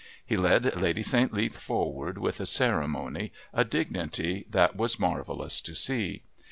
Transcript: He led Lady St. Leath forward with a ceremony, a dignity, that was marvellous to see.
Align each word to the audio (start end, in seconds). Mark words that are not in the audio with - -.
He 0.25 0.35
led 0.35 0.81
Lady 0.81 1.03
St. 1.03 1.31
Leath 1.31 1.59
forward 1.59 2.17
with 2.17 2.39
a 2.39 2.47
ceremony, 2.47 3.31
a 3.53 3.63
dignity, 3.63 4.47
that 4.49 4.75
was 4.75 4.99
marvellous 4.99 5.61
to 5.61 5.75
see. 5.75 6.23